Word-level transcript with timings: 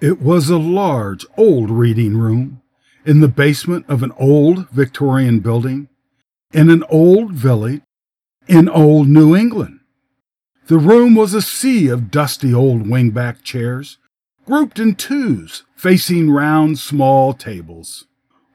It 0.00 0.22
was 0.22 0.48
a 0.48 0.58
large, 0.58 1.26
old 1.36 1.70
reading 1.70 2.16
room 2.16 2.62
in 3.04 3.18
the 3.18 3.26
basement 3.26 3.84
of 3.88 4.04
an 4.04 4.12
old 4.16 4.70
Victorian 4.70 5.40
building 5.40 5.88
in 6.52 6.70
an 6.70 6.84
old 6.88 7.32
village 7.32 7.82
in 8.46 8.68
old 8.68 9.08
New 9.08 9.34
England. 9.34 9.80
The 10.68 10.78
room 10.78 11.16
was 11.16 11.34
a 11.34 11.42
sea 11.42 11.88
of 11.88 12.12
dusty 12.12 12.54
old 12.54 12.82
wingback 12.82 13.42
chairs, 13.42 13.98
grouped 14.46 14.78
in 14.78 14.94
twos, 14.94 15.64
facing 15.74 16.30
round 16.30 16.78
small 16.78 17.34
tables. 17.34 18.06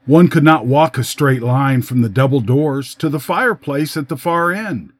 One 0.06 0.28
could 0.28 0.44
not 0.44 0.64
walk 0.64 0.96
a 0.96 1.04
straight 1.04 1.42
line 1.42 1.82
from 1.82 2.00
the 2.00 2.08
double 2.08 2.40
doors 2.40 2.94
to 2.94 3.10
the 3.10 3.20
fireplace 3.20 3.98
at 3.98 4.08
the 4.08 4.16
far 4.16 4.50
end. 4.50 4.94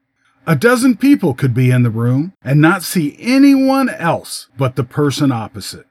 A 0.47 0.57
dozen 0.57 0.99
people 0.99 1.33
could 1.33 1.55
be 1.55 1.71
in 1.71 1.85
the 1.85 1.91
room 1.91 2.35
and 2.43 2.61
not 2.61 2.83
see 2.83 3.17
anyone 3.19 3.89
else 3.89 4.49
but 4.59 4.77
the 4.77 4.85
person 4.85 5.33
opposite. 5.33 5.87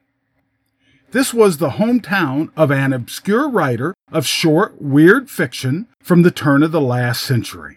This 1.14 1.32
was 1.32 1.58
the 1.58 1.70
hometown 1.78 2.50
of 2.56 2.72
an 2.72 2.92
obscure 2.92 3.48
writer 3.48 3.94
of 4.10 4.26
short, 4.26 4.82
weird 4.82 5.30
fiction 5.30 5.86
from 6.00 6.22
the 6.22 6.32
turn 6.32 6.64
of 6.64 6.72
the 6.72 6.80
last 6.80 7.22
century. 7.22 7.76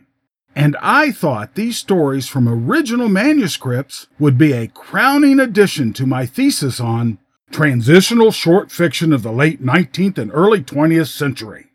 And 0.56 0.76
I 0.82 1.12
thought 1.12 1.54
these 1.54 1.78
stories 1.78 2.28
from 2.28 2.50
original 2.50 3.10
manuscripts 3.10 4.08
would 4.18 4.40
be 4.40 4.54
a 4.54 4.70
crowning 4.70 5.40
addition 5.40 5.94
to 5.94 6.08
my 6.08 6.26
thesis 6.26 6.80
on 6.80 7.20
transitional 7.52 8.32
short 8.32 8.72
fiction 8.72 9.14
of 9.14 9.22
the 9.22 9.32
late 9.32 9.64
19th 9.64 10.18
and 10.18 10.32
early 10.34 10.64
20th 10.64 11.16
century. 11.16 11.68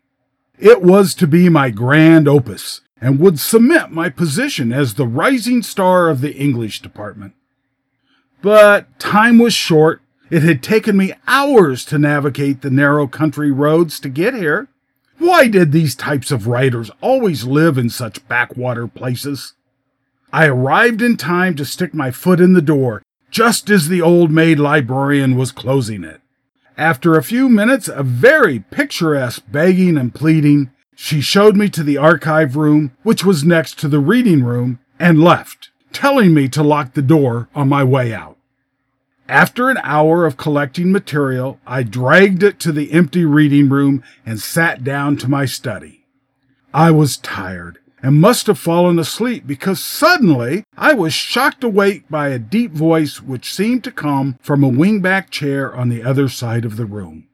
It 0.59 0.81
was 0.81 1.15
to 1.15 1.27
be 1.27 1.47
my 1.47 1.69
grand 1.69 2.27
opus 2.27 2.81
and 2.99 3.21
would 3.21 3.39
cement 3.39 3.93
my 3.93 4.09
position 4.09 4.73
as 4.73 4.95
the 4.95 5.07
rising 5.07 5.63
star 5.63 6.09
of 6.09 6.19
the 6.19 6.35
English 6.35 6.81
department. 6.81 7.35
But 8.41 8.99
time 8.99 9.39
was 9.39 9.53
short. 9.53 10.01
It 10.29 10.43
had 10.43 10.63
taken 10.63 10.97
me 10.97 11.13
hours 11.27 11.85
to 11.85 11.99
navigate 11.99 12.61
the 12.61 12.69
narrow 12.69 13.07
country 13.07 13.51
roads 13.51 13.99
to 13.99 14.09
get 14.09 14.33
here. 14.33 14.67
Why 15.17 15.47
did 15.47 15.71
these 15.71 15.95
types 15.95 16.31
of 16.31 16.47
writers 16.47 16.89
always 17.01 17.45
live 17.45 17.77
in 17.77 17.89
such 17.89 18.27
backwater 18.27 18.87
places? 18.87 19.53
I 20.31 20.47
arrived 20.47 21.01
in 21.01 21.17
time 21.17 21.55
to 21.55 21.65
stick 21.65 21.93
my 21.93 22.09
foot 22.09 22.39
in 22.39 22.53
the 22.53 22.61
door 22.61 23.03
just 23.33 23.71
as 23.71 23.87
the 23.87 24.01
old 24.01 24.29
maid 24.29 24.59
librarian 24.59 25.35
was 25.35 25.51
closing 25.51 26.03
it. 26.03 26.21
After 26.77 27.17
a 27.17 27.23
few 27.23 27.49
minutes 27.49 27.87
of 27.87 28.05
very 28.05 28.59
picturesque 28.59 29.43
begging 29.51 29.97
and 29.97 30.13
pleading, 30.13 30.71
she 30.95 31.19
showed 31.19 31.55
me 31.57 31.67
to 31.69 31.83
the 31.83 31.97
archive 31.97 32.55
room, 32.55 32.91
which 33.01 33.25
was 33.25 33.43
next 33.43 33.79
to 33.79 33.87
the 33.87 33.99
reading 33.99 34.43
room, 34.43 34.79
and 34.99 35.23
left, 35.23 35.71
telling 35.91 36.33
me 36.33 36.47
to 36.49 36.61
lock 36.61 36.93
the 36.93 37.01
door 37.01 37.49
on 37.55 37.69
my 37.69 37.83
way 37.83 38.13
out. 38.13 38.32
After 39.29 39.69
an 39.69 39.77
hour 39.83 40.25
of 40.25 40.37
collecting 40.37 40.91
material, 40.91 41.59
I 41.65 41.83
dragged 41.83 42.43
it 42.43 42.59
to 42.61 42.71
the 42.71 42.91
empty 42.91 43.23
reading 43.23 43.69
room 43.69 44.03
and 44.25 44.39
sat 44.39 44.83
down 44.83 45.15
to 45.17 45.29
my 45.29 45.45
study. 45.45 46.05
I 46.73 46.91
was 46.91 47.17
tired 47.17 47.79
and 48.01 48.19
must 48.19 48.47
have 48.47 48.59
fallen 48.59 48.99
asleep 48.99 49.47
because 49.47 49.79
suddenly 49.79 50.65
I 50.77 50.93
was 50.93 51.13
shocked 51.13 51.63
awake 51.63 52.03
by 52.09 52.27
a 52.29 52.39
deep 52.39 52.73
voice 52.73 53.21
which 53.21 53.53
seemed 53.53 53.85
to 53.85 53.91
come 53.91 54.37
from 54.41 54.61
a 54.61 54.69
wingback 54.69 55.29
chair 55.29 55.73
on 55.73 55.87
the 55.87 56.03
other 56.03 56.27
side 56.27 56.65
of 56.65 56.75
the 56.75 56.85
room. 56.85 57.27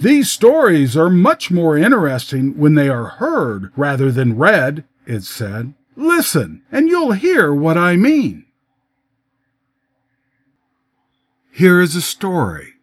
These 0.00 0.30
stories 0.30 0.96
are 0.96 1.10
much 1.10 1.52
more 1.52 1.78
interesting 1.78 2.58
when 2.58 2.74
they 2.74 2.88
are 2.88 3.04
heard 3.04 3.70
rather 3.76 4.10
than 4.10 4.36
read, 4.36 4.84
it 5.06 5.22
said. 5.22 5.74
Listen, 5.94 6.62
and 6.72 6.88
you'll 6.88 7.12
hear 7.12 7.54
what 7.54 7.78
I 7.78 7.96
mean. 7.96 8.44
Here 11.58 11.80
is 11.80 11.96
a 11.96 12.00
story 12.00 12.74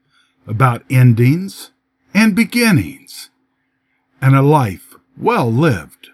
about 0.46 0.84
endings 0.90 1.72
and 2.14 2.36
beginnings 2.36 3.30
and 4.20 4.36
a 4.36 4.42
life 4.42 4.96
well 5.18 5.50
lived. 5.50 6.10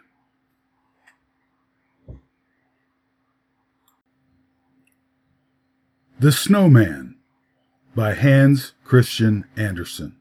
The 6.19 6.31
Snowman 6.31 7.15
by 7.95 8.13
Hans 8.13 8.73
Christian 8.83 9.45
Andersen. 9.57 10.17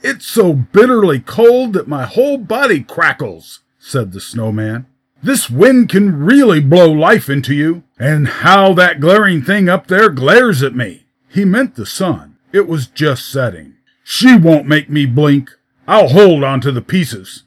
It's 0.00 0.26
so 0.26 0.54
bitterly 0.54 1.20
cold 1.20 1.74
that 1.74 1.88
my 1.88 2.06
whole 2.06 2.38
body 2.38 2.82
crackles, 2.82 3.60
said 3.78 4.12
the 4.12 4.20
snowman. 4.20 4.86
This 5.24 5.48
wind 5.48 5.88
can 5.88 6.22
really 6.22 6.60
blow 6.60 6.92
life 6.92 7.30
into 7.30 7.54
you, 7.54 7.84
and 7.98 8.28
how 8.28 8.74
that 8.74 9.00
glaring 9.00 9.40
thing 9.40 9.70
up 9.70 9.86
there 9.86 10.10
glares 10.10 10.62
at 10.62 10.76
me. 10.76 11.06
He 11.30 11.46
meant 11.46 11.76
the 11.76 11.86
sun. 11.86 12.36
It 12.52 12.68
was 12.68 12.88
just 12.88 13.32
setting. 13.32 13.76
She 14.02 14.36
won't 14.36 14.68
make 14.68 14.90
me 14.90 15.06
blink. 15.06 15.48
I'll 15.88 16.08
hold 16.08 16.44
on 16.44 16.60
to 16.60 16.70
the 16.70 16.82
pieces. 16.82 17.44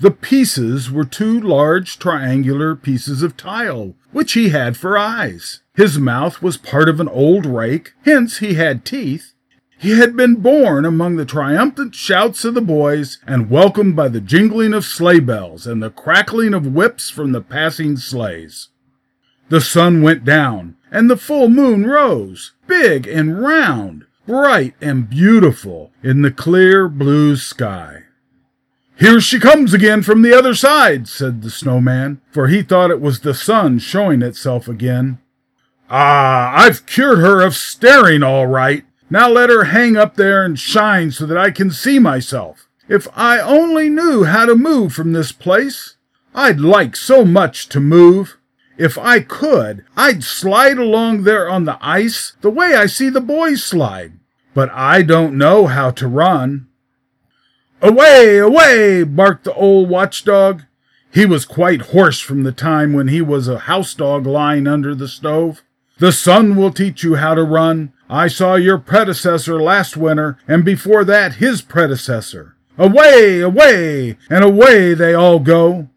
The 0.00 0.10
pieces 0.10 0.90
were 0.90 1.04
two 1.04 1.38
large 1.38 1.98
triangular 1.98 2.74
pieces 2.74 3.22
of 3.22 3.36
tile, 3.36 3.94
which 4.12 4.32
he 4.32 4.48
had 4.48 4.78
for 4.78 4.96
eyes. 4.96 5.60
His 5.74 5.98
mouth 5.98 6.40
was 6.40 6.56
part 6.56 6.88
of 6.88 6.98
an 6.98 7.10
old 7.10 7.44
rake, 7.44 7.92
hence 8.06 8.38
he 8.38 8.54
had 8.54 8.86
teeth. 8.86 9.34
He 9.78 9.98
had 9.98 10.16
been 10.16 10.36
born 10.36 10.84
among 10.84 11.16
the 11.16 11.26
triumphant 11.26 11.94
shouts 11.94 12.44
of 12.44 12.54
the 12.54 12.62
boys 12.62 13.18
and 13.26 13.50
welcomed 13.50 13.94
by 13.94 14.08
the 14.08 14.20
jingling 14.20 14.72
of 14.72 14.84
sleigh 14.84 15.20
bells 15.20 15.66
and 15.66 15.82
the 15.82 15.90
crackling 15.90 16.54
of 16.54 16.74
whips 16.74 17.10
from 17.10 17.32
the 17.32 17.42
passing 17.42 17.96
sleighs. 17.96 18.68
The 19.48 19.60
sun 19.60 20.02
went 20.02 20.24
down, 20.24 20.76
and 20.90 21.10
the 21.10 21.16
full 21.16 21.48
moon 21.48 21.86
rose, 21.86 22.52
big 22.66 23.06
and 23.06 23.40
round, 23.40 24.06
bright 24.26 24.74
and 24.80 25.08
beautiful, 25.08 25.92
in 26.02 26.22
the 26.22 26.32
clear 26.32 26.88
blue 26.88 27.36
sky. 27.36 28.04
Here 28.98 29.20
she 29.20 29.38
comes 29.38 29.74
again 29.74 30.02
from 30.02 30.22
the 30.22 30.32
other 30.32 30.54
side, 30.54 31.06
said 31.06 31.42
the 31.42 31.50
snowman, 31.50 32.22
for 32.30 32.48
he 32.48 32.62
thought 32.62 32.90
it 32.90 33.00
was 33.00 33.20
the 33.20 33.34
sun 33.34 33.78
showing 33.78 34.22
itself 34.22 34.68
again. 34.68 35.18
Ah, 35.90 36.52
I've 36.56 36.86
cured 36.86 37.18
her 37.18 37.42
of 37.42 37.54
staring 37.54 38.22
all 38.22 38.46
right. 38.46 38.84
Now 39.08 39.28
let 39.28 39.50
her 39.50 39.64
hang 39.64 39.96
up 39.96 40.16
there 40.16 40.44
and 40.44 40.58
shine 40.58 41.10
so 41.12 41.26
that 41.26 41.38
I 41.38 41.50
can 41.50 41.70
see 41.70 41.98
myself. 41.98 42.68
If 42.88 43.06
I 43.16 43.40
only 43.40 43.88
knew 43.88 44.24
how 44.24 44.46
to 44.46 44.54
move 44.54 44.92
from 44.92 45.12
this 45.12 45.32
place, 45.32 45.96
I'd 46.34 46.60
like 46.60 46.96
so 46.96 47.24
much 47.24 47.68
to 47.70 47.80
move. 47.80 48.38
If 48.78 48.98
I 48.98 49.20
could, 49.20 49.84
I'd 49.96 50.22
slide 50.22 50.78
along 50.78 51.22
there 51.22 51.48
on 51.48 51.64
the 51.64 51.78
ice 51.80 52.34
the 52.42 52.50
way 52.50 52.74
I 52.74 52.86
see 52.86 53.08
the 53.08 53.20
boys 53.20 53.64
slide. 53.64 54.12
But 54.54 54.70
I 54.72 55.02
don't 55.02 55.38
know 55.38 55.66
how 55.66 55.90
to 55.92 56.08
run. 56.08 56.66
Away, 57.82 58.38
away, 58.38 59.02
barked 59.04 59.44
the 59.44 59.54
old 59.54 59.88
watchdog. 59.88 60.62
He 61.12 61.26
was 61.26 61.44
quite 61.44 61.92
hoarse 61.92 62.20
from 62.20 62.42
the 62.42 62.52
time 62.52 62.92
when 62.92 63.08
he 63.08 63.20
was 63.20 63.48
a 63.48 63.60
house 63.60 63.94
dog 63.94 64.26
lying 64.26 64.66
under 64.66 64.94
the 64.94 65.08
stove. 65.08 65.62
The 65.98 66.12
sun 66.12 66.56
will 66.56 66.72
teach 66.72 67.02
you 67.02 67.14
how 67.14 67.34
to 67.34 67.42
run. 67.42 67.92
I 68.08 68.28
saw 68.28 68.54
your 68.54 68.78
predecessor 68.78 69.60
last 69.60 69.96
winter, 69.96 70.38
and 70.46 70.64
before 70.64 71.04
that 71.04 71.34
his 71.34 71.62
predecessor. 71.62 72.56
Away, 72.76 73.40
away, 73.40 74.18
and 74.28 74.44
away 74.44 74.92
they 74.92 75.14
all 75.14 75.38
go. 75.38 75.88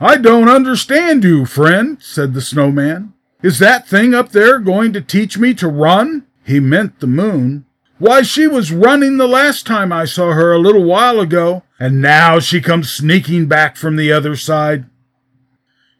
I 0.00 0.16
don't 0.16 0.48
understand 0.48 1.22
you, 1.22 1.46
friend, 1.46 1.98
said 2.00 2.34
the 2.34 2.40
snowman. 2.40 3.14
Is 3.42 3.60
that 3.60 3.86
thing 3.86 4.14
up 4.14 4.30
there 4.30 4.58
going 4.58 4.92
to 4.92 5.00
teach 5.00 5.38
me 5.38 5.54
to 5.54 5.68
run? 5.68 6.26
He 6.44 6.58
meant 6.58 6.98
the 6.98 7.06
moon. 7.06 7.66
Why, 7.98 8.22
she 8.22 8.46
was 8.46 8.72
running 8.72 9.16
the 9.16 9.28
last 9.28 9.66
time 9.66 9.92
I 9.92 10.04
saw 10.04 10.32
her 10.32 10.52
a 10.52 10.58
little 10.58 10.84
while 10.84 11.20
ago, 11.20 11.62
and 11.78 12.02
now 12.02 12.40
she 12.40 12.60
comes 12.60 12.90
sneaking 12.90 13.46
back 13.46 13.76
from 13.76 13.96
the 13.96 14.12
other 14.12 14.34
side. 14.34 14.86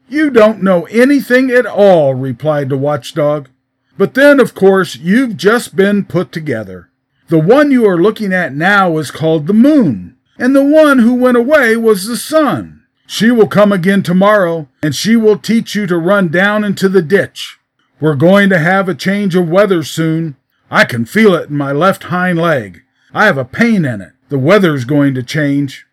You 0.08 0.30
don't 0.30 0.62
know 0.62 0.86
anything 0.86 1.50
at 1.50 1.66
all, 1.66 2.14
replied 2.14 2.68
the 2.68 2.76
watchdog. 2.76 3.48
But 3.96 4.14
then, 4.14 4.40
of 4.40 4.54
course, 4.54 4.96
you've 4.96 5.36
just 5.36 5.76
been 5.76 6.04
put 6.04 6.32
together. 6.32 6.90
The 7.28 7.38
one 7.38 7.70
you 7.70 7.86
are 7.86 8.00
looking 8.00 8.32
at 8.32 8.54
now 8.54 8.96
is 8.98 9.10
called 9.10 9.46
the 9.46 9.52
moon, 9.52 10.16
and 10.38 10.54
the 10.56 10.64
one 10.64 11.00
who 11.00 11.14
went 11.14 11.36
away 11.36 11.76
was 11.76 12.06
the 12.06 12.16
sun. 12.16 12.84
She 13.06 13.30
will 13.30 13.48
come 13.48 13.72
again 13.72 14.02
tomorrow, 14.02 14.68
and 14.82 14.94
she 14.94 15.16
will 15.16 15.38
teach 15.38 15.74
you 15.74 15.86
to 15.86 15.98
run 15.98 16.28
down 16.28 16.64
into 16.64 16.88
the 16.88 17.02
ditch. 17.02 17.58
We're 18.00 18.14
going 18.14 18.48
to 18.50 18.58
have 18.58 18.88
a 18.88 18.94
change 18.94 19.34
of 19.34 19.48
weather 19.48 19.82
soon, 19.82 20.36
I 20.70 20.84
can 20.84 21.06
feel 21.06 21.34
it 21.34 21.48
in 21.48 21.56
my 21.56 21.72
left 21.72 22.04
hind 22.04 22.38
leg. 22.38 22.82
I 23.14 23.24
have 23.24 23.38
a 23.38 23.44
pain 23.44 23.84
in 23.86 24.02
it. 24.02 24.12
The 24.28 24.38
weather's 24.38 24.84
going 24.84 25.14
to 25.14 25.22
change. 25.22 25.86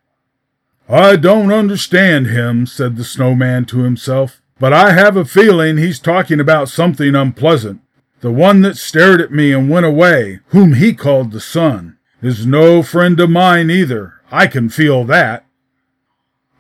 I 0.88 1.16
don't 1.16 1.52
understand 1.52 2.28
him, 2.28 2.68
said 2.68 2.96
the 2.96 3.04
snowman 3.04 3.66
to 3.66 3.80
himself, 3.80 4.42
but 4.60 4.72
I 4.72 4.92
have 4.92 5.18
a 5.18 5.26
feeling 5.26 5.78
he's 5.78 6.00
talking 6.00 6.40
about 6.40 6.70
something 6.70 7.16
unpleasant. 7.16 7.82
The 8.22 8.32
one 8.32 8.62
that 8.62 8.78
stared 8.78 9.20
at 9.20 9.32
me 9.32 9.52
and 9.52 9.70
went 9.70 9.86
away, 9.86 10.40
whom 10.50 10.74
he 10.74 10.94
called 10.94 11.32
the 11.32 11.40
sun, 11.40 11.98
is 12.22 12.46
no 12.46 12.84
friend 12.84 13.20
of 13.20 13.32
mine 13.32 13.72
either. 13.72 14.22
I 14.32 14.46
can 14.46 14.70
feel 14.70 15.04
that. 15.06 15.46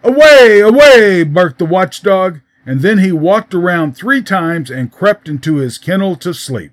Away, 0.03 0.59
away, 0.59 1.23
barked 1.23 1.59
the 1.59 1.65
watchdog, 1.65 2.41
and 2.65 2.81
then 2.81 2.97
he 2.97 3.11
walked 3.11 3.53
around 3.53 3.93
three 3.95 4.23
times 4.23 4.71
and 4.71 4.91
crept 4.91 5.29
into 5.29 5.57
his 5.57 5.77
kennel 5.77 6.15
to 6.17 6.33
sleep. 6.33 6.71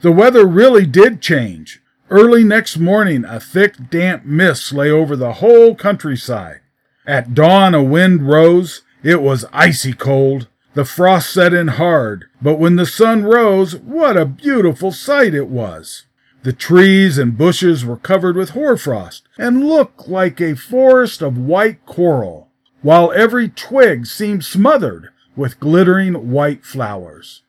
The 0.00 0.12
weather 0.12 0.46
really 0.46 0.86
did 0.86 1.20
change. 1.20 1.82
Early 2.10 2.42
next 2.42 2.76
morning, 2.76 3.24
a 3.24 3.38
thick, 3.38 3.76
damp 3.88 4.24
mist 4.24 4.72
lay 4.72 4.90
over 4.90 5.14
the 5.14 5.34
whole 5.34 5.76
countryside. 5.76 6.58
At 7.06 7.34
dawn, 7.34 7.72
a 7.72 7.84
wind 7.84 8.28
rose. 8.28 8.82
It 9.04 9.22
was 9.22 9.44
icy 9.52 9.92
cold. 9.92 10.48
The 10.74 10.84
frost 10.84 11.32
set 11.32 11.54
in 11.54 11.68
hard, 11.68 12.24
but 12.42 12.58
when 12.58 12.74
the 12.74 12.86
sun 12.86 13.22
rose, 13.22 13.76
what 13.76 14.16
a 14.16 14.24
beautiful 14.24 14.90
sight 14.90 15.34
it 15.34 15.48
was! 15.48 16.06
The 16.42 16.52
trees 16.52 17.16
and 17.16 17.38
bushes 17.38 17.84
were 17.84 17.96
covered 17.96 18.36
with 18.36 18.50
hoarfrost 18.50 19.22
and 19.38 19.64
looked 19.64 20.08
like 20.08 20.40
a 20.40 20.54
forest 20.56 21.22
of 21.22 21.38
white 21.38 21.84
coral, 21.86 22.48
while 22.82 23.12
every 23.12 23.48
twig 23.48 24.06
seemed 24.06 24.44
smothered 24.44 25.10
with 25.36 25.60
glittering 25.60 26.30
white 26.30 26.64
flowers. 26.64 27.42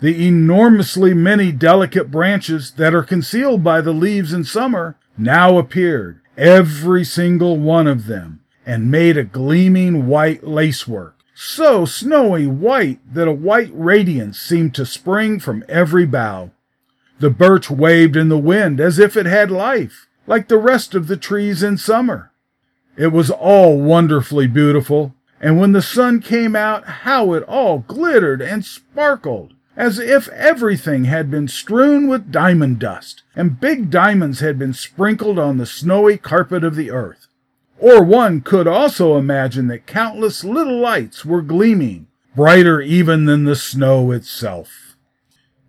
The 0.00 0.26
enormously 0.26 1.14
many 1.14 1.50
delicate 1.52 2.10
branches 2.10 2.72
that 2.72 2.94
are 2.94 3.02
concealed 3.02 3.64
by 3.64 3.80
the 3.80 3.92
leaves 3.92 4.32
in 4.32 4.44
summer 4.44 4.96
now 5.16 5.58
appeared, 5.58 6.20
every 6.36 7.04
single 7.04 7.56
one 7.56 7.86
of 7.86 8.06
them, 8.06 8.40
and 8.64 8.90
made 8.90 9.16
a 9.16 9.24
gleaming 9.24 10.06
white 10.06 10.46
lacework 10.46 11.18
so 11.40 11.84
snowy 11.84 12.48
white 12.48 12.98
that 13.14 13.28
a 13.28 13.32
white 13.32 13.70
radiance 13.72 14.40
seemed 14.40 14.74
to 14.74 14.84
spring 14.84 15.38
from 15.38 15.64
every 15.68 16.04
bough. 16.04 16.50
The 17.20 17.30
birch 17.30 17.70
waved 17.70 18.16
in 18.16 18.28
the 18.28 18.36
wind 18.36 18.80
as 18.80 18.98
if 18.98 19.16
it 19.16 19.24
had 19.24 19.48
life, 19.48 20.08
like 20.26 20.48
the 20.48 20.58
rest 20.58 20.96
of 20.96 21.06
the 21.06 21.16
trees 21.16 21.62
in 21.62 21.78
summer. 21.78 22.32
It 22.96 23.12
was 23.12 23.30
all 23.30 23.80
wonderfully 23.80 24.48
beautiful, 24.48 25.14
and 25.40 25.60
when 25.60 25.70
the 25.70 25.80
sun 25.80 26.20
came 26.20 26.56
out, 26.56 26.84
how 26.84 27.32
it 27.34 27.44
all 27.44 27.84
glittered 27.86 28.42
and 28.42 28.64
sparkled, 28.64 29.54
as 29.78 30.00
if 30.00 30.28
everything 30.30 31.04
had 31.04 31.30
been 31.30 31.46
strewn 31.46 32.08
with 32.08 32.32
diamond 32.32 32.80
dust, 32.80 33.22
and 33.36 33.60
big 33.60 33.90
diamonds 33.90 34.40
had 34.40 34.58
been 34.58 34.74
sprinkled 34.74 35.38
on 35.38 35.56
the 35.56 35.64
snowy 35.64 36.16
carpet 36.16 36.64
of 36.64 36.74
the 36.74 36.90
earth. 36.90 37.28
Or 37.78 38.02
one 38.02 38.40
could 38.40 38.66
also 38.66 39.16
imagine 39.16 39.68
that 39.68 39.86
countless 39.86 40.42
little 40.42 40.80
lights 40.80 41.24
were 41.24 41.42
gleaming, 41.42 42.08
brighter 42.34 42.80
even 42.80 43.26
than 43.26 43.44
the 43.44 43.54
snow 43.54 44.10
itself. 44.10 44.96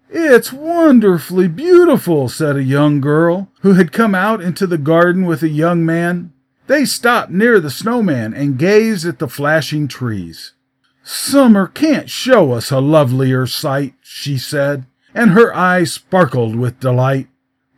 It's 0.09 0.51
wonderfully 0.51 1.47
beautiful, 1.47 2.29
said 2.29 2.55
a 2.55 2.63
young 2.63 2.99
girl 2.99 3.51
who 3.61 3.73
had 3.73 3.91
come 3.91 4.15
out 4.15 4.41
into 4.41 4.65
the 4.65 4.79
garden 4.79 5.27
with 5.27 5.43
a 5.43 5.49
young 5.49 5.85
man. 5.85 6.33
They 6.65 6.83
stopped 6.83 7.29
near 7.29 7.59
the 7.59 7.69
snowman 7.69 8.33
and 8.33 8.57
gazed 8.57 9.05
at 9.05 9.19
the 9.19 9.27
flashing 9.27 9.87
trees. 9.87 10.53
Summer 11.11 11.65
can't 11.65 12.07
show 12.07 12.51
us 12.51 12.69
a 12.69 12.79
lovelier 12.79 13.47
sight, 13.47 13.95
she 14.03 14.37
said, 14.37 14.85
and 15.11 15.31
her 15.31 15.51
eyes 15.55 15.91
sparkled 15.91 16.55
with 16.55 16.79
delight. 16.79 17.27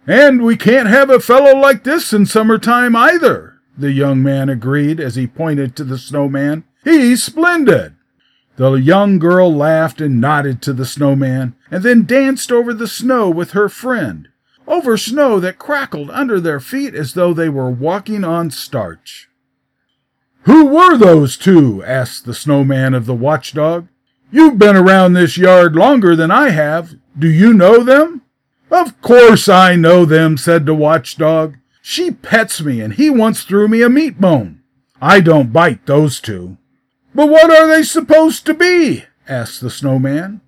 And 0.05 0.43
we 0.43 0.57
can't 0.57 0.89
have 0.89 1.09
a 1.09 1.21
fellow 1.21 1.57
like 1.57 1.85
this 1.85 2.11
in 2.11 2.25
summertime 2.25 2.93
either, 2.93 3.53
the 3.77 3.93
young 3.93 4.21
man 4.21 4.49
agreed 4.49 4.99
as 4.99 5.15
he 5.15 5.27
pointed 5.27 5.77
to 5.77 5.85
the 5.85 5.97
snowman. 5.97 6.65
He's 6.83 7.23
splendid. 7.23 7.95
The 8.57 8.73
young 8.73 9.17
girl 9.17 9.55
laughed 9.55 10.01
and 10.01 10.19
nodded 10.19 10.61
to 10.63 10.73
the 10.73 10.85
snowman, 10.85 11.55
and 11.71 11.83
then 11.83 12.05
danced 12.05 12.51
over 12.51 12.73
the 12.73 12.85
snow 12.85 13.29
with 13.29 13.51
her 13.51 13.69
friend, 13.69 14.27
over 14.67 14.97
snow 14.97 15.39
that 15.39 15.57
crackled 15.57 16.11
under 16.11 16.41
their 16.41 16.59
feet 16.59 16.93
as 16.93 17.13
though 17.13 17.33
they 17.33 17.47
were 17.47 17.71
walking 17.71 18.25
on 18.25 18.51
starch. 18.51 19.29
Who 20.43 20.65
were 20.65 20.97
those 20.97 21.37
two? 21.37 21.83
asked 21.83 22.25
the 22.25 22.33
snowman 22.33 22.93
of 22.93 23.05
the 23.05 23.13
watchdog. 23.13 23.87
You've 24.31 24.57
been 24.57 24.75
around 24.75 25.13
this 25.13 25.37
yard 25.37 25.75
longer 25.75 26.15
than 26.15 26.31
I 26.31 26.49
have. 26.49 26.95
Do 27.17 27.29
you 27.29 27.53
know 27.53 27.83
them? 27.83 28.21
Of 28.71 28.99
course 29.01 29.49
I 29.49 29.75
know 29.75 30.05
them, 30.05 30.37
said 30.37 30.65
the 30.65 30.73
watchdog. 30.73 31.57
She 31.81 32.11
pets 32.11 32.61
me, 32.61 32.79
and 32.79 32.93
he 32.93 33.09
once 33.09 33.43
threw 33.43 33.67
me 33.67 33.81
a 33.81 33.89
meat 33.89 34.21
bone. 34.21 34.61
I 35.01 35.19
don't 35.19 35.51
bite 35.51 35.85
those 35.85 36.21
two. 36.21 36.57
But 37.13 37.27
what 37.27 37.51
are 37.51 37.67
they 37.67 37.83
supposed 37.83 38.45
to 38.45 38.53
be? 38.53 39.05
asked 39.27 39.61
the 39.61 39.69
snowman. 39.69 40.41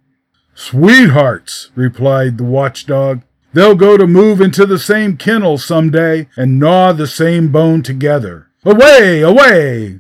Sweethearts, 0.55 1.71
replied 1.75 2.37
the 2.37 2.43
watchdog. 2.43 3.21
They'll 3.53 3.75
go 3.75 3.97
to 3.97 4.07
move 4.07 4.39
into 4.41 4.65
the 4.65 4.79
same 4.79 5.17
kennel 5.17 5.57
some 5.57 5.91
day 5.91 6.27
and 6.37 6.59
gnaw 6.59 6.93
the 6.93 7.07
same 7.07 7.51
bone 7.51 7.83
together. 7.83 8.47
Away, 8.65 9.21
away! 9.21 9.99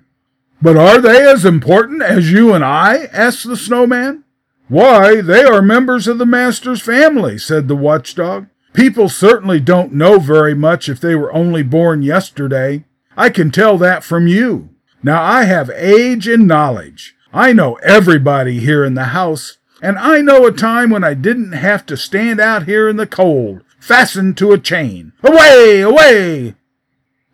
But 0.61 0.77
are 0.77 1.01
they 1.01 1.29
as 1.29 1.43
important 1.43 2.01
as 2.01 2.31
you 2.31 2.53
and 2.53 2.63
I? 2.63 3.09
asked 3.11 3.45
the 3.45 3.57
snowman. 3.57 4.23
Why, 4.69 5.19
they 5.19 5.43
are 5.43 5.61
members 5.61 6.07
of 6.07 6.17
the 6.17 6.25
master's 6.25 6.81
family, 6.81 7.37
said 7.37 7.67
the 7.67 7.75
watchdog. 7.75 8.47
People 8.71 9.09
certainly 9.09 9.59
don't 9.59 9.93
know 9.93 10.17
very 10.19 10.55
much 10.55 10.87
if 10.87 11.01
they 11.01 11.15
were 11.15 11.33
only 11.33 11.61
born 11.61 12.01
yesterday. 12.01 12.85
I 13.17 13.29
can 13.29 13.51
tell 13.51 13.77
that 13.79 14.03
from 14.03 14.27
you. 14.27 14.69
Now 15.03 15.21
I 15.21 15.43
have 15.43 15.69
age 15.69 16.29
and 16.29 16.47
knowledge. 16.47 17.15
I 17.33 17.51
know 17.51 17.75
everybody 17.83 18.61
here 18.61 18.85
in 18.85 18.93
the 18.93 19.05
house, 19.05 19.57
and 19.81 19.99
I 19.99 20.21
know 20.21 20.45
a 20.45 20.51
time 20.51 20.89
when 20.89 21.03
I 21.03 21.13
didn't 21.13 21.51
have 21.51 21.85
to 21.87 21.97
stand 21.97 22.39
out 22.39 22.63
here 22.63 22.87
in 22.87 22.95
the 22.95 23.05
cold, 23.05 23.63
fastened 23.79 24.37
to 24.37 24.53
a 24.53 24.57
chain. 24.57 25.11
Away, 25.21 25.81
away! 25.81 26.55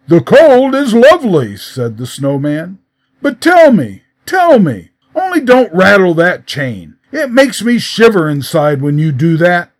The 0.09 0.21
cold 0.21 0.73
is 0.73 0.95
lovely, 0.95 1.56
said 1.56 1.97
the 1.97 2.07
snowman. 2.07 2.79
But 3.21 3.39
tell 3.39 3.71
me, 3.71 4.01
tell 4.25 4.57
me, 4.57 4.89
only 5.13 5.39
don't 5.39 5.71
rattle 5.71 6.15
that 6.15 6.47
chain. 6.47 6.95
It 7.11 7.29
makes 7.29 7.61
me 7.61 7.77
shiver 7.77 8.27
inside 8.27 8.81
when 8.81 8.97
you 8.97 9.11
do 9.11 9.38
that. 9.38 9.71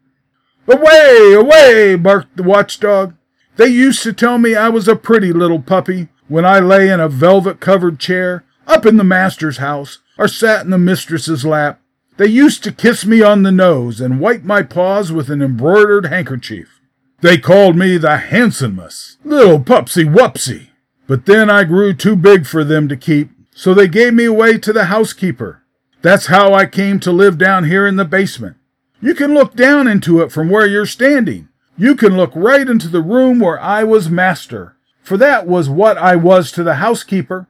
Away, 0.68 1.34
away, 1.34 1.96
barked 1.96 2.38
the 2.38 2.44
watchdog. 2.44 3.16
They 3.56 3.70
used 3.70 4.04
to 4.04 4.14
tell 4.14 4.38
me 4.38 4.54
I 4.54 4.70
was 4.70 4.88
a 4.88 4.96
pretty 4.96 5.34
little 5.34 5.64
puppy 5.64 6.10
when 6.28 6.46
I 6.46 6.60
lay 6.60 6.90
in 6.90 7.00
a 7.00 7.10
velvet 7.10 7.60
covered 7.60 7.98
chair 7.98 8.44
up 8.68 8.86
in 8.86 8.98
the 8.98 9.04
master's 9.04 9.58
house 9.58 9.98
or 10.16 10.28
sat 10.28 10.64
in 10.64 10.70
the 10.70 10.78
mistress's 10.78 11.44
lap. 11.44 11.81
They 12.18 12.28
used 12.28 12.64
to 12.66 12.72
kiss 12.72 13.04
me 13.04 13.24
on 13.24 13.42
the 13.42 13.52
nose 13.52 14.00
and 14.00 14.20
wipe 14.20 14.44
my 14.44 14.62
paws 14.62 15.12
with 15.12 15.31
an 15.31 15.42
embroidered 15.42 16.06
handkerchief. 16.06 16.79
They 17.21 17.38
called 17.38 17.75
me 17.75 17.98
the 17.98 18.18
handsomest 18.18 19.18
little 19.25 19.60
pupsy 19.60 20.06
wupsy. 20.06 20.69
But 21.06 21.25
then 21.25 21.50
I 21.50 21.63
grew 21.63 21.94
too 21.94 22.16
big 22.16 22.45
for 22.45 22.63
them 22.63 22.88
to 22.88 22.95
keep, 22.95 23.31
so 23.51 23.74
they 23.74 23.88
gave 23.88 24.13
me 24.13 24.25
away 24.25 24.57
to 24.60 24.71
the 24.71 24.86
housekeeper. 24.86 25.63
That's 26.01 26.27
how 26.27 26.54
I 26.54 26.66
came 26.66 27.00
to 27.01 27.12
live 27.12 27.38
down 27.38 27.66
here 27.66 27.86
in 27.86 27.98
the 27.98 28.06
basement. 28.06 28.56
You 29.01 29.13
can 29.16 29.33
look 29.33 29.56
down 29.56 29.88
into 29.88 30.21
it 30.21 30.31
from 30.31 30.50
where 30.50 30.68
you're 30.68 30.86
standing. 30.86 31.49
You 31.78 31.95
can 31.95 32.16
look 32.16 32.31
right 32.35 32.68
into 32.68 32.88
the 32.88 33.02
room 33.02 33.40
where 33.40 33.59
I 33.59 33.83
was 33.83 34.09
master, 34.09 34.78
for 35.02 35.18
that 35.18 35.47
was 35.47 35.69
what 35.69 35.97
I 35.97 36.16
was 36.16 36.52
to 36.54 36.64
the 36.64 36.76
housekeeper. 36.76 37.47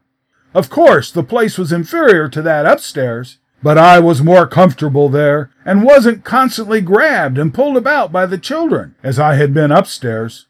Of 0.54 0.70
course, 0.70 1.12
the 1.12 1.24
place 1.24 1.58
was 1.58 1.72
inferior 1.72 2.28
to 2.30 2.42
that 2.42 2.66
upstairs, 2.66 3.38
but 3.62 3.78
I 3.78 4.00
was 4.00 4.22
more 4.22 4.48
comfortable 4.48 5.10
there 5.10 5.52
and 5.66 5.84
wasn't 5.84 6.24
constantly 6.24 6.82
grabbed 6.82 7.38
and 7.38 7.54
pulled 7.54 7.78
about 7.78 8.12
by 8.12 8.26
the 8.26 8.38
children 8.38 8.96
as 9.04 9.20
I 9.20 9.36
had 9.36 9.54
been 9.54 9.72
upstairs. 9.72 10.46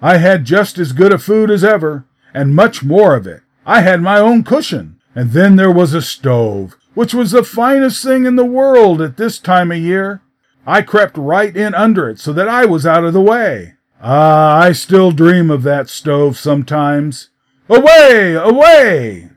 I 0.00 0.16
had 0.18 0.44
just 0.44 0.78
as 0.78 0.92
good 0.92 1.12
a 1.12 1.18
food 1.18 1.50
as 1.50 1.62
ever, 1.62 2.06
and 2.34 2.54
much 2.54 2.82
more 2.82 3.14
of 3.14 3.26
it. 3.26 3.42
I 3.64 3.82
had 3.82 4.02
my 4.02 4.18
own 4.18 4.42
cushion, 4.42 4.98
and 5.14 5.30
then 5.30 5.56
there 5.56 5.70
was 5.70 5.94
a 5.94 6.02
stove, 6.02 6.76
which 6.94 7.14
was 7.14 7.30
the 7.30 7.44
finest 7.44 8.02
thing 8.02 8.26
in 8.26 8.36
the 8.36 8.44
world 8.44 9.00
at 9.00 9.16
this 9.16 9.38
time 9.38 9.70
of 9.70 9.78
year. 9.78 10.22
I 10.66 10.82
crept 10.82 11.16
right 11.16 11.56
in 11.56 11.74
under 11.74 12.08
it 12.08 12.18
so 12.18 12.32
that 12.32 12.48
I 12.48 12.64
was 12.64 12.86
out 12.86 13.04
of 13.04 13.12
the 13.12 13.20
way. 13.20 13.74
Ah, 14.00 14.58
I 14.60 14.72
still 14.72 15.12
dream 15.12 15.50
of 15.50 15.62
that 15.62 15.88
stove 15.88 16.36
sometimes. 16.36 17.30
Away, 17.68 18.34
away! 18.34 19.31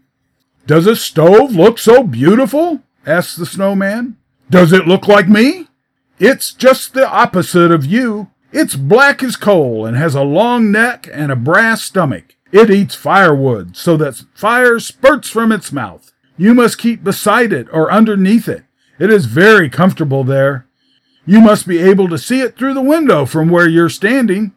Does 0.68 0.88
a 0.88 0.96
stove 0.96 1.56
look 1.56 1.78
so 1.78 2.04
beautiful? 2.04 2.82
asked 3.06 3.38
the 3.38 3.46
snowman. 3.46 4.18
Does 4.50 4.74
it 4.74 4.88
look 4.88 5.08
like 5.08 5.28
me? 5.28 5.68
It's 6.20 6.54
just 6.54 6.94
the 6.94 7.08
opposite 7.08 7.72
of 7.72 7.86
you. 7.86 8.32
It's 8.52 8.76
black 8.76 9.22
as 9.22 9.36
coal 9.36 9.86
and 9.86 9.98
has 9.98 10.16
a 10.16 10.24
long 10.24 10.72
neck 10.72 11.08
and 11.12 11.32
a 11.32 11.36
brass 11.36 11.84
stomach. 11.84 12.36
It 12.52 12.72
eats 12.72 12.96
firewood 12.96 13.76
so 13.76 13.98
that 13.98 14.24
fire 14.34 14.80
spurts 14.80 15.30
from 15.30 15.52
its 15.52 15.72
mouth. 15.72 16.14
You 16.38 16.54
must 16.54 16.78
keep 16.78 17.04
beside 17.04 17.54
it 17.54 17.68
or 17.72 17.92
underneath 17.92 18.48
it. 18.48 18.64
It 18.98 19.12
is 19.12 19.26
very 19.26 19.70
comfortable 19.70 20.24
there. 20.24 20.66
You 21.26 21.42
must 21.42 21.68
be 21.68 21.80
able 21.80 22.08
to 22.10 22.18
see 22.18 22.42
it 22.42 22.58
through 22.58 22.76
the 22.76 22.82
window 22.82 23.26
from 23.26 23.50
where 23.50 23.68
you're 23.68 23.90
standing. 23.90 24.54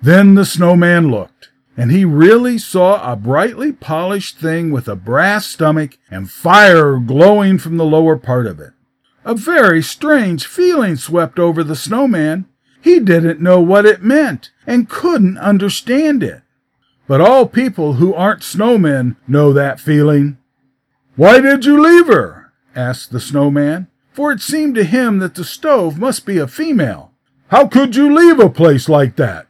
Then 0.00 0.34
the 0.34 0.44
snowman 0.44 1.10
looked, 1.10 1.50
and 1.76 1.90
he 1.90 2.04
really 2.04 2.58
saw 2.58 3.12
a 3.12 3.16
brightly 3.16 3.72
polished 3.72 4.38
thing 4.38 4.70
with 4.70 4.88
a 4.88 4.96
brass 4.96 5.46
stomach 5.46 5.98
and 6.10 6.30
fire 6.30 6.98
glowing 6.98 7.58
from 7.58 7.76
the 7.76 7.84
lower 7.84 8.16
part 8.16 8.46
of 8.46 8.60
it. 8.60 8.72
A 9.24 9.34
very 9.34 9.82
strange 9.82 10.46
feeling 10.46 10.96
swept 10.96 11.38
over 11.38 11.64
the 11.64 11.76
snowman. 11.76 12.46
He 12.80 12.98
didn't 12.98 13.40
know 13.40 13.60
what 13.60 13.86
it 13.86 14.02
meant 14.02 14.50
and 14.66 14.88
couldn't 14.88 15.38
understand 15.38 16.22
it. 16.22 16.42
But 17.06 17.20
all 17.20 17.46
people 17.46 17.94
who 17.94 18.14
aren't 18.14 18.42
snowmen 18.42 19.16
know 19.26 19.52
that 19.52 19.80
feeling. 19.80 20.38
Why 21.16 21.40
did 21.40 21.64
you 21.64 21.80
leave 21.80 22.06
her? 22.06 22.52
asked 22.74 23.12
the 23.12 23.20
snowman, 23.20 23.88
for 24.12 24.32
it 24.32 24.40
seemed 24.40 24.74
to 24.74 24.84
him 24.84 25.18
that 25.18 25.34
the 25.34 25.44
stove 25.44 25.98
must 25.98 26.26
be 26.26 26.38
a 26.38 26.46
female. 26.46 27.12
How 27.48 27.66
could 27.66 27.96
you 27.96 28.14
leave 28.14 28.40
a 28.40 28.48
place 28.48 28.88
like 28.88 29.16
that? 29.16 29.46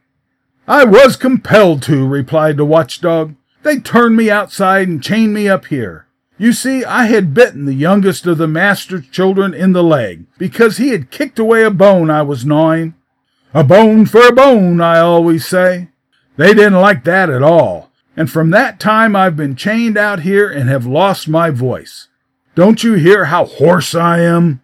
I 0.72 0.84
was 0.84 1.16
compelled 1.16 1.82
to, 1.82 2.08
replied 2.08 2.56
the 2.56 2.64
watchdog. 2.64 3.34
They 3.62 3.78
turned 3.78 4.16
me 4.16 4.30
outside 4.30 4.88
and 4.88 5.02
chained 5.02 5.34
me 5.34 5.46
up 5.46 5.66
here. 5.66 6.06
You 6.38 6.54
see, 6.54 6.82
I 6.82 7.08
had 7.08 7.34
bitten 7.34 7.66
the 7.66 7.74
youngest 7.74 8.26
of 8.26 8.38
the 8.38 8.48
master's 8.48 9.06
children 9.08 9.52
in 9.52 9.74
the 9.74 9.82
leg 9.82 10.24
because 10.38 10.78
he 10.78 10.88
had 10.88 11.10
kicked 11.10 11.38
away 11.38 11.62
a 11.62 11.70
bone 11.70 12.08
I 12.08 12.22
was 12.22 12.46
gnawing. 12.46 12.94
A 13.52 13.62
bone 13.62 14.06
for 14.06 14.26
a 14.26 14.32
bone, 14.32 14.80
I 14.80 14.98
always 14.98 15.46
say. 15.46 15.90
They 16.38 16.54
didn't 16.54 16.80
like 16.80 17.04
that 17.04 17.28
at 17.28 17.42
all, 17.42 17.90
and 18.16 18.30
from 18.30 18.48
that 18.52 18.80
time 18.80 19.14
I've 19.14 19.36
been 19.36 19.56
chained 19.56 19.98
out 19.98 20.20
here 20.20 20.50
and 20.50 20.70
have 20.70 20.86
lost 20.86 21.28
my 21.28 21.50
voice. 21.50 22.08
Don't 22.54 22.82
you 22.82 22.94
hear 22.94 23.26
how 23.26 23.44
hoarse 23.44 23.94
I 23.94 24.20
am? 24.20 24.62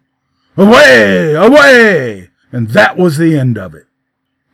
Away! 0.57 1.35
Away! 1.35 2.31
And 2.51 2.69
that 2.69 2.97
was 2.97 3.19
the 3.19 3.37
end 3.37 3.59
of 3.59 3.75
it. 3.75 3.85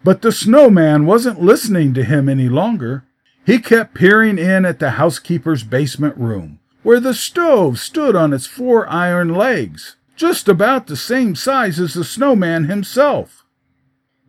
But 0.06 0.22
the 0.22 0.32
snowman 0.32 1.08
wasn't 1.08 1.42
listening 1.42 1.96
to 1.96 2.04
him 2.04 2.30
any 2.30 2.48
longer. 2.48 3.06
He 3.44 3.58
kept 3.58 3.96
peering 3.96 4.38
in 4.38 4.64
at 4.64 4.78
the 4.78 4.92
housekeeper's 4.92 5.64
basement 5.64 6.16
room, 6.16 6.60
where 6.84 7.00
the 7.00 7.16
stove 7.16 7.80
stood 7.80 8.16
on 8.16 8.32
its 8.32 8.46
four 8.46 8.88
iron 8.88 9.34
legs, 9.34 9.96
just 10.16 10.48
about 10.48 10.86
the 10.86 10.96
same 10.96 11.34
size 11.34 11.80
as 11.80 11.96
the 11.96 12.04
snowman 12.04 12.66
himself. 12.66 13.46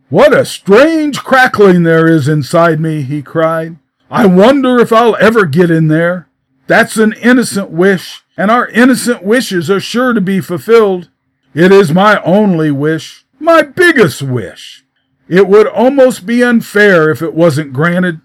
What 0.09 0.35
a 0.35 0.45
strange 0.45 1.19
crackling 1.19 1.83
there 1.83 2.07
is 2.07 2.27
inside 2.27 2.79
me, 2.79 3.03
he 3.03 3.21
cried. 3.21 3.77
I 4.09 4.25
wonder 4.25 4.79
if 4.79 4.91
I'll 4.91 5.15
ever 5.17 5.45
get 5.45 5.69
in 5.69 5.89
there. 5.89 6.27
That's 6.65 6.97
an 6.97 7.13
innocent 7.21 7.69
wish, 7.69 8.23
and 8.35 8.49
our 8.49 8.67
innocent 8.69 9.21
wishes 9.21 9.69
are 9.69 9.79
sure 9.79 10.13
to 10.13 10.21
be 10.21 10.41
fulfilled. 10.41 11.11
It 11.53 11.71
is 11.71 11.93
my 11.93 12.19
only 12.23 12.71
wish, 12.71 13.27
my 13.39 13.61
biggest 13.61 14.23
wish. 14.23 14.83
It 15.27 15.47
would 15.47 15.67
almost 15.67 16.25
be 16.25 16.43
unfair 16.43 17.09
if 17.09 17.21
it 17.21 17.33
wasn't 17.33 17.73
granted. 17.73 18.21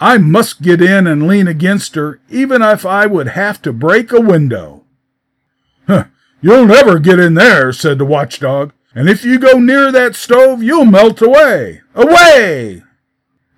I 0.00 0.18
must 0.18 0.62
get 0.62 0.82
in 0.82 1.06
and 1.06 1.28
lean 1.28 1.46
against 1.46 1.94
her, 1.94 2.20
even 2.28 2.60
if 2.62 2.84
I 2.84 3.06
would 3.06 3.28
have 3.28 3.62
to 3.62 3.72
break 3.72 4.12
a 4.12 4.20
window. 4.20 4.84
Huh, 5.86 6.04
you'll 6.40 6.66
never 6.66 6.98
get 6.98 7.20
in 7.20 7.34
there, 7.34 7.72
said 7.72 7.98
the 7.98 8.04
watchdog. 8.04 8.72
And 8.94 9.08
if 9.08 9.24
you 9.24 9.38
go 9.38 9.58
near 9.58 9.92
that 9.92 10.16
stove, 10.16 10.62
you'll 10.62 10.84
melt 10.84 11.22
away. 11.22 11.82
Away! 11.94 12.82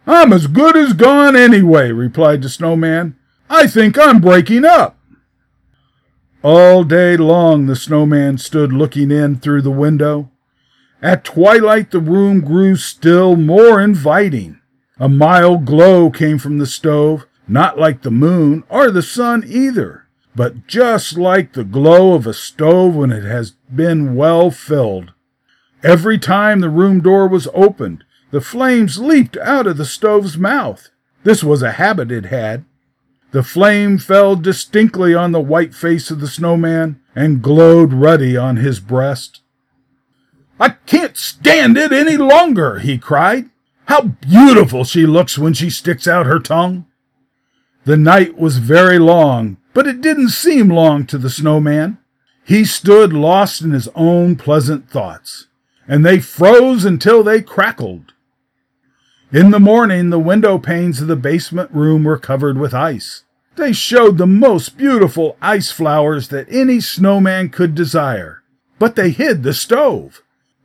I'm 0.07 0.33
as 0.33 0.47
good 0.47 0.77
as 0.77 0.93
gone 0.93 1.35
anyway, 1.35 1.91
replied 1.91 2.43
the 2.43 2.49
snowman. 2.51 3.17
I 3.49 3.67
think 3.67 3.99
I'm 3.99 4.21
breaking 4.21 4.65
up. 4.65 4.99
All 6.43 6.85
day 6.85 7.17
long 7.17 7.67
the 7.67 7.75
snowman 7.75 8.37
stood 8.37 8.71
looking 8.71 9.11
in 9.11 9.37
through 9.37 9.63
the 9.63 9.71
window. 9.71 10.31
At 11.05 11.23
twilight 11.23 11.91
the 11.91 12.01
room 12.01 12.41
grew 12.41 12.77
still 12.77 13.37
more 13.37 13.79
inviting. 13.79 14.61
A 14.99 15.07
mild 15.07 15.67
glow 15.67 16.09
came 16.09 16.39
from 16.39 16.57
the 16.57 16.65
stove, 16.65 17.27
not 17.47 17.79
like 17.79 18.01
the 18.01 18.11
moon 18.11 18.65
or 18.71 18.91
the 18.91 19.03
sun 19.03 19.45
either, 19.47 20.07
but 20.35 20.67
just 20.67 21.19
like 21.19 21.53
the 21.53 21.63
glow 21.63 22.15
of 22.15 22.27
a 22.27 22.33
stove 22.33 22.97
when 22.97 23.13
it 23.13 23.23
has 23.23 23.51
been 23.51 24.17
well 24.17 24.51
filled. 24.51 25.13
Every 25.83 26.19
time 26.19 26.61
the 26.61 26.71
room 26.71 27.03
door 27.03 27.29
was 27.29 27.49
opened, 27.53 28.03
the 28.31 28.41
flames 28.41 28.97
leaped 28.97 29.37
out 29.37 29.67
of 29.67 29.77
the 29.77 29.85
stove's 29.85 30.39
mouth. 30.39 30.89
This 31.23 31.45
was 31.45 31.61
a 31.61 31.73
habit 31.73 32.11
it 32.11 32.25
had. 32.27 32.65
The 33.33 33.43
flame 33.43 33.99
fell 33.99 34.37
distinctly 34.37 35.15
on 35.15 35.33
the 35.33 35.41
white 35.41 35.75
face 35.75 36.11
of 36.11 36.21
the 36.21 36.29
snowman 36.29 36.99
and 37.15 37.43
glowed 37.43 37.93
ruddy 37.93 38.39
on 38.39 38.57
his 38.57 38.81
breast. 38.81 39.43
I 40.59 40.71
can't 40.87 41.17
stand 41.17 41.77
it 41.77 41.93
any 41.93 42.17
longer, 42.17 42.79
he 42.79 42.99
cried. 42.99 43.51
How 43.87 44.03
beautiful 44.03 44.85
she 44.85 45.07
looks 45.07 45.39
when 45.39 45.53
she 45.53 45.71
sticks 45.71 46.07
out 46.07 46.27
her 46.27 46.39
tongue. 46.39 46.87
The 47.85 47.97
night 47.97 48.39
was 48.39 48.59
very 48.59 48.99
long, 48.99 49.59
but 49.75 49.87
it 49.87 50.01
didn't 50.01 50.31
seem 50.31 50.69
long 50.69 51.07
to 51.07 51.19
the 51.19 51.29
snowman. 51.29 51.99
He 52.45 52.65
stood 52.65 53.13
lost 53.13 53.63
in 53.63 53.73
his 53.73 53.89
own 53.95 54.37
pleasant 54.37 54.89
thoughts 54.89 55.49
and 55.87 56.05
they 56.05 56.19
froze 56.21 56.85
until 56.85 57.23
they 57.23 57.43
crackled. 57.43 58.13
In 59.33 59.51
the 59.51 59.61
morning, 59.61 60.11
the 60.11 60.19
window 60.19 60.59
panes 60.59 61.01
of 61.01 61.09
the 61.09 61.17
basement 61.17 61.71
room 61.73 62.05
were 62.05 62.19
covered 62.19 62.59
with 62.59 62.73
ice. 62.73 63.25
They 63.57 63.73
showed 63.73 64.19
the 64.19 64.27
most 64.27 64.77
beautiful 64.77 65.37
ice 65.41 65.71
flowers 65.71 66.29
that 66.29 66.47
any 66.51 66.81
snowman 66.81 67.51
could 67.51 67.75
desire, 67.75 68.43
but 68.79 68.97
they 68.97 69.11
hid 69.11 69.43
the 69.43 69.55
stove. 69.55 70.23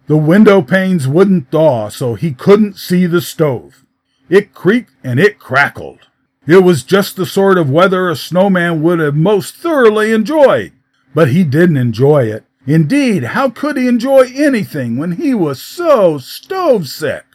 The 0.10 0.18
window 0.18 0.64
panes 0.64 1.08
wouldn't 1.08 1.52
thaw, 1.52 1.90
so 1.90 2.16
he 2.16 2.32
couldn't 2.32 2.80
see 2.80 3.06
the 3.06 3.22
stove. 3.22 3.86
It 4.28 4.56
creaked 4.56 4.94
and 5.04 5.20
it 5.20 5.38
crackled. 5.38 6.08
It 6.48 6.64
was 6.64 6.82
just 6.82 7.16
the 7.16 7.28
sort 7.28 7.60
of 7.60 7.70
weather 7.70 8.10
a 8.10 8.16
snowman 8.16 8.82
would 8.82 8.98
have 8.98 9.16
most 9.16 9.54
thoroughly 9.54 10.12
enjoyed, 10.12 10.72
but 11.14 11.28
he 11.28 11.44
didn't 11.44 11.78
enjoy 11.78 12.24
it. 12.24 12.44
Indeed, 12.66 13.24
how 13.24 13.52
could 13.52 13.78
he 13.78 13.88
enjoy 13.88 14.32
anything 14.34 14.98
when 14.98 15.12
he 15.12 15.36
was 15.36 15.62
so 15.62 16.18
stove 16.18 16.88
sick? 16.88 17.26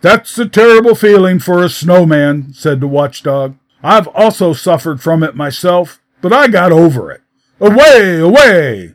That's 0.00 0.38
a 0.38 0.48
terrible 0.48 0.94
feeling 0.94 1.40
for 1.40 1.62
a 1.62 1.68
snowman, 1.68 2.54
said 2.54 2.80
the 2.80 2.88
watchdog. 2.88 3.58
I've 3.82 4.08
also 4.08 4.54
suffered 4.54 5.02
from 5.02 5.22
it 5.22 5.36
myself, 5.36 6.00
but 6.22 6.32
I 6.32 6.48
got 6.48 6.72
over 6.72 7.12
it. 7.12 7.20
Away, 7.60 8.18
away! 8.18 8.94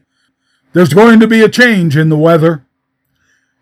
There's 0.76 0.94
going 0.94 1.22
to 1.22 1.28
be 1.28 1.42
a 1.42 1.48
change 1.48 1.96
in 1.96 2.10
the 2.10 2.18
weather. 2.18 2.66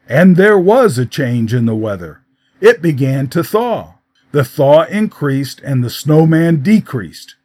And 0.09 0.35
there 0.35 0.57
was 0.57 0.97
a 0.97 1.05
change 1.05 1.53
in 1.53 1.67
the 1.67 1.75
weather. 1.75 2.23
It 2.59 2.81
began 2.81 3.27
to 3.27 3.43
thaw. 3.43 3.99
The 4.31 4.43
thaw 4.43 4.85
increased 4.85 5.61
and 5.63 5.83
the 5.83 5.91
snowman 5.91 6.63
decreased. 6.63 7.35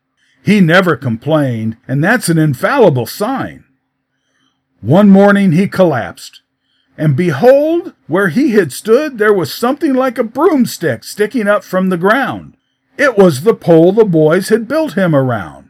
He 0.42 0.62
never 0.62 0.96
complained, 0.96 1.76
and 1.86 2.02
that's 2.02 2.30
an 2.30 2.38
infallible 2.38 3.04
sign. 3.04 3.64
One 4.80 5.10
morning 5.10 5.52
he 5.52 5.68
collapsed, 5.68 6.40
and 6.96 7.14
behold, 7.14 7.92
where 8.06 8.28
he 8.28 8.52
had 8.52 8.72
stood, 8.72 9.18
there 9.18 9.34
was 9.34 9.52
something 9.52 9.92
like 9.92 10.16
a 10.16 10.24
broomstick 10.24 11.04
sticking 11.04 11.46
up 11.46 11.62
from 11.62 11.90
the 11.90 11.98
ground. 11.98 12.56
It 12.96 13.18
was 13.18 13.42
the 13.42 13.52
pole 13.52 13.92
the 13.92 14.06
boys 14.06 14.48
had 14.48 14.66
built 14.66 14.94
him 14.94 15.14
around. 15.14 15.67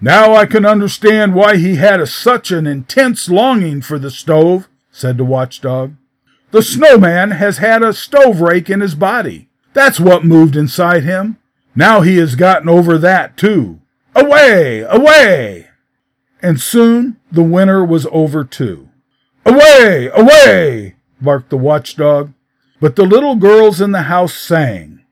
Now 0.00 0.34
I 0.34 0.46
can 0.46 0.64
understand 0.64 1.34
why 1.34 1.56
he 1.56 1.76
had 1.76 2.00
a, 2.00 2.06
such 2.06 2.50
an 2.50 2.66
intense 2.66 3.28
longing 3.28 3.82
for 3.82 3.98
the 3.98 4.10
stove, 4.10 4.68
said 4.90 5.18
the 5.18 5.24
watchdog. 5.24 5.94
The 6.50 6.62
snowman 6.62 7.32
has 7.32 7.58
had 7.58 7.82
a 7.82 7.92
stove 7.92 8.40
rake 8.40 8.70
in 8.70 8.80
his 8.80 8.94
body. 8.94 9.48
That's 9.72 10.00
what 10.00 10.24
moved 10.24 10.56
inside 10.56 11.04
him. 11.04 11.38
Now 11.76 12.00
he 12.00 12.16
has 12.16 12.34
gotten 12.34 12.68
over 12.68 12.98
that 12.98 13.36
too. 13.36 13.80
Away! 14.14 14.80
Away! 14.80 15.70
and 16.42 16.60
soon 16.60 17.16
the 17.30 17.42
winter 17.42 17.84
was 17.84 18.06
over 18.10 18.44
too. 18.44 18.88
Away! 19.44 20.10
Away! 20.12 20.96
barked 21.20 21.50
the 21.50 21.56
watchdog. 21.56 22.32
But 22.80 22.96
the 22.96 23.04
little 23.04 23.36
girls 23.36 23.80
in 23.80 23.92
the 23.92 24.02
house 24.02 24.34
sang. 24.34 25.04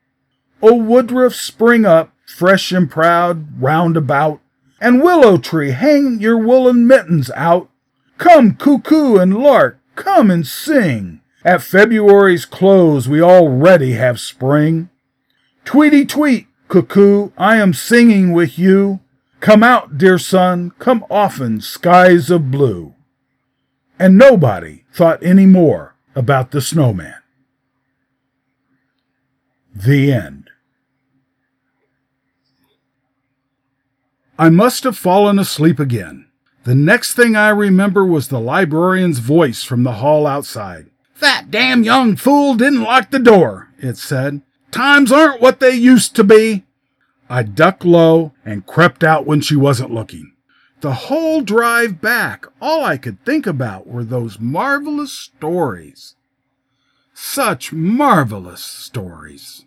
O 0.61 0.75
woodruff, 0.75 1.35
spring 1.35 1.85
up, 1.85 2.13
fresh 2.25 2.71
and 2.71 2.89
proud, 2.89 3.61
round 3.61 3.95
about, 3.95 4.41
and 4.81 5.01
willow 5.01 5.37
tree, 5.37 5.71
hang 5.71 6.19
your 6.19 6.37
woolen 6.37 6.87
mittens 6.87 7.29
out. 7.31 7.69
Come, 8.17 8.55
cuckoo 8.55 9.17
and 9.17 9.37
lark, 9.37 9.79
come 9.95 10.29
and 10.31 10.45
sing. 10.45 11.21
At 11.45 11.61
February's 11.61 12.45
close 12.45 13.07
we 13.07 13.21
already 13.21 13.93
have 13.93 14.19
spring. 14.19 14.89
Tweety 15.65 16.05
tweet, 16.05 16.47
cuckoo, 16.67 17.31
I 17.37 17.57
am 17.57 17.73
singing 17.73 18.33
with 18.33 18.59
you. 18.59 18.99
Come 19.39 19.63
out, 19.63 19.97
dear 19.97 20.17
sun, 20.17 20.71
come 20.79 21.05
often, 21.09 21.61
skies 21.61 22.29
of 22.29 22.51
blue. 22.51 22.93
And 23.97 24.17
nobody 24.17 24.83
thought 24.91 25.23
any 25.23 25.45
more 25.45 25.95
about 26.15 26.51
the 26.51 26.61
snowman. 26.61 27.15
The 29.73 30.11
end. 30.11 30.48
I 34.39 34.49
must 34.49 34.85
have 34.85 34.97
fallen 34.97 35.37
asleep 35.37 35.81
again. 35.81 36.25
The 36.63 36.73
next 36.73 37.13
thing 37.13 37.35
I 37.35 37.49
remember 37.49 38.05
was 38.05 38.29
the 38.29 38.39
librarian's 38.39 39.19
voice 39.19 39.63
from 39.63 39.83
the 39.83 39.95
hall 39.95 40.25
outside. 40.25 40.85
That 41.19 41.51
damn 41.51 41.83
young 41.83 42.15
fool 42.15 42.55
didn't 42.55 42.83
lock 42.83 43.11
the 43.11 43.19
door, 43.19 43.67
it 43.79 43.97
said. 43.97 44.41
Times 44.71 45.11
aren't 45.11 45.41
what 45.41 45.59
they 45.59 45.71
used 45.71 46.15
to 46.15 46.23
be. 46.23 46.63
I 47.29 47.43
ducked 47.43 47.83
low 47.83 48.31
and 48.45 48.65
crept 48.65 49.03
out 49.03 49.25
when 49.25 49.41
she 49.41 49.57
wasn't 49.57 49.93
looking. 49.93 50.31
The 50.79 50.93
whole 50.93 51.41
drive 51.41 51.99
back, 51.99 52.45
all 52.61 52.85
I 52.85 52.95
could 52.95 53.25
think 53.25 53.45
about 53.45 53.87
were 53.87 54.05
those 54.05 54.39
marvelous 54.39 55.11
stories. 55.11 56.15
Such 57.13 57.73
marvelous 57.73 58.63
stories. 58.63 59.65